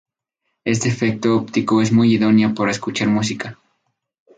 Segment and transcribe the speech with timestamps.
[0.65, 3.59] Este efecto óptico es muy idóneo para escuchar música.